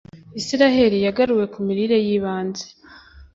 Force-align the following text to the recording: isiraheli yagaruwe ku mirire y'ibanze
isiraheli 0.39 0.97
yagaruwe 1.05 1.45
ku 1.53 1.59
mirire 1.67 1.97
y'ibanze 2.05 2.65